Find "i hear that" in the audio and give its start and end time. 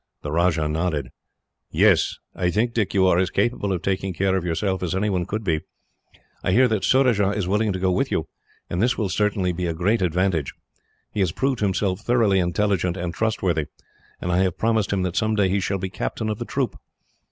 6.43-6.83